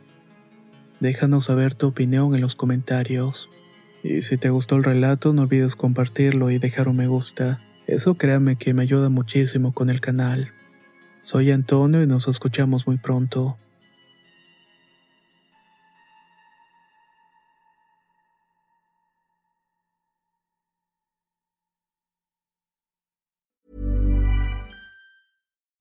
Déjanos 1.01 1.45
saber 1.45 1.75
tu 1.75 1.89
opinión 1.89 2.35
en 2.35 2.41
los 2.41 2.55
comentarios. 2.55 3.51
Y 4.03 4.23
si 4.23 4.39
te 4.39 4.51
gustó 4.51 4.77
el 4.77 4.85
relato, 4.85 5.33
no 5.33 5.43
olvides 5.43 5.75
compartirlo 5.75 6.51
y 6.51 6.59
dejar 6.59 6.89
un 6.89 6.97
me 6.97 7.09
gusta. 7.09 7.61
Eso 7.87 8.15
créame 8.15 8.57
que 8.57 8.73
me 8.73 8.83
ayuda 8.83 9.09
muchísimo 9.09 9.73
con 9.73 9.91
el 9.91 10.01
canal. 10.01 10.53
Soy 11.23 11.51
Antonio 11.51 12.03
y 12.03 12.07
nos 12.07 12.29
escuchamos 12.29 12.87
muy 12.87 12.99
pronto. 12.99 13.59